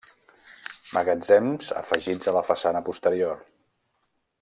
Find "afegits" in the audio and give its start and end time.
1.83-2.33